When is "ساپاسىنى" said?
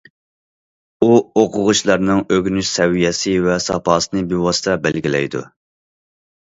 3.69-4.27